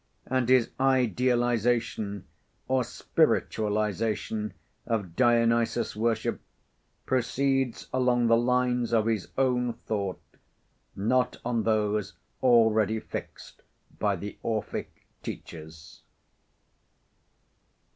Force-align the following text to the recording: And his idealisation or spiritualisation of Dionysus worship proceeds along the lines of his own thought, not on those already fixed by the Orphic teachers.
And 0.25 0.49
his 0.49 0.71
idealisation 0.79 2.25
or 2.67 2.83
spiritualisation 2.83 4.55
of 4.87 5.15
Dionysus 5.15 5.95
worship 5.95 6.41
proceeds 7.05 7.85
along 7.93 8.25
the 8.25 8.35
lines 8.35 8.93
of 8.93 9.05
his 9.05 9.27
own 9.37 9.73
thought, 9.85 10.19
not 10.95 11.37
on 11.45 11.61
those 11.65 12.15
already 12.41 12.99
fixed 12.99 13.61
by 13.99 14.15
the 14.15 14.39
Orphic 14.41 15.05
teachers. 15.21 16.01